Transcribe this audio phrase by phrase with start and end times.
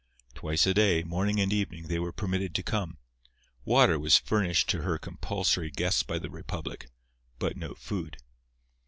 [0.33, 2.97] Twice a day—morning and evening—they were permitted to come.
[3.63, 6.89] Water was furnished to her compulsory guests by the republic,
[7.37, 8.17] but no food.